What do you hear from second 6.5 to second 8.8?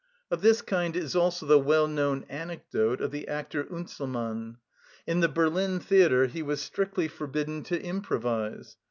strictly forbidden to improvise.